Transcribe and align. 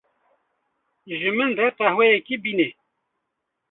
Ji 1.19 1.29
min 1.37 1.51
re 1.59 1.65
qehweyekê 1.77 2.35
bîne. 2.43 2.67